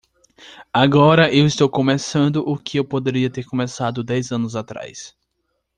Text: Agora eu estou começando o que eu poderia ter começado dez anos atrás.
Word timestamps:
Agora 0.73 1.31
eu 1.31 1.45
estou 1.45 1.69
começando 1.69 2.37
o 2.37 2.57
que 2.57 2.75
eu 2.79 2.83
poderia 2.83 3.29
ter 3.29 3.45
começado 3.45 4.03
dez 4.03 4.31
anos 4.31 4.55
atrás. 4.55 5.15